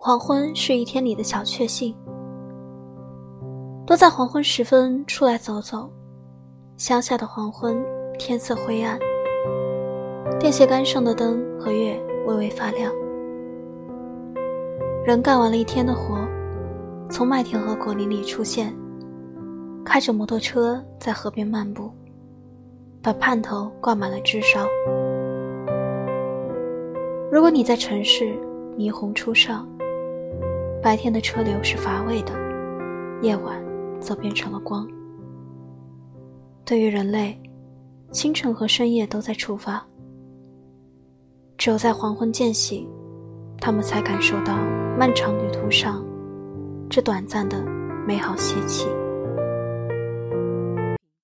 [0.00, 1.92] 黄昏是一天里的小确幸，
[3.84, 5.90] 多在黄昏时分出来走走。
[6.76, 7.84] 乡下的黄昏，
[8.16, 8.96] 天色灰暗，
[10.38, 12.92] 电线杆上的灯和月微微发亮。
[15.04, 16.16] 人干完了一天的活，
[17.10, 18.72] 从麦田和果林里出现，
[19.84, 21.90] 开着摩托车在河边漫步，
[23.02, 24.64] 把盼头挂满了枝梢。
[27.32, 28.32] 如果你在城市，
[28.78, 29.68] 霓虹初上，
[30.88, 32.32] 白天的车流是乏味的，
[33.20, 33.62] 夜晚
[34.00, 34.88] 则变成了光。
[36.64, 37.38] 对于人类，
[38.10, 39.86] 清晨和深夜都在出发，
[41.58, 42.88] 只有在黄昏间隙，
[43.60, 44.56] 他们才感受到
[44.98, 46.02] 漫长旅途上
[46.88, 47.62] 这短暂的
[48.06, 48.86] 美好歇息。